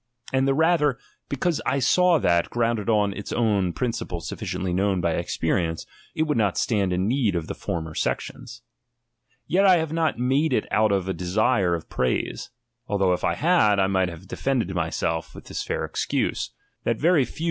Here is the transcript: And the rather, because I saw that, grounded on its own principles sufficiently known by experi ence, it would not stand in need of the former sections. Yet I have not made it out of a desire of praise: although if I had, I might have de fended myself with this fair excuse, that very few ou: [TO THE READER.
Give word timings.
And 0.33 0.47
the 0.47 0.55
rather, 0.55 0.97
because 1.29 1.61
I 1.63 1.77
saw 1.77 2.17
that, 2.17 2.49
grounded 2.49 2.89
on 2.89 3.13
its 3.13 3.31
own 3.31 3.71
principles 3.71 4.27
sufficiently 4.27 4.73
known 4.73 4.99
by 4.99 5.13
experi 5.13 5.69
ence, 5.69 5.85
it 6.15 6.23
would 6.23 6.39
not 6.39 6.57
stand 6.57 6.91
in 6.91 7.07
need 7.07 7.35
of 7.35 7.45
the 7.45 7.53
former 7.53 7.93
sections. 7.93 8.63
Yet 9.45 9.63
I 9.67 9.77
have 9.77 9.93
not 9.93 10.17
made 10.17 10.53
it 10.53 10.65
out 10.71 10.91
of 10.91 11.07
a 11.07 11.13
desire 11.13 11.75
of 11.75 11.87
praise: 11.87 12.49
although 12.87 13.13
if 13.13 13.23
I 13.23 13.35
had, 13.35 13.77
I 13.77 13.85
might 13.85 14.09
have 14.09 14.27
de 14.27 14.35
fended 14.37 14.73
myself 14.73 15.35
with 15.35 15.45
this 15.45 15.61
fair 15.61 15.85
excuse, 15.85 16.49
that 16.83 16.97
very 16.97 17.23
few 17.23 17.25
ou: 17.25 17.25
[TO 17.25 17.31
THE 17.31 17.35
READER. 17.35 17.39